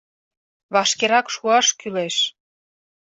[0.73, 2.15] Вашкерак шуаш кӱлеш.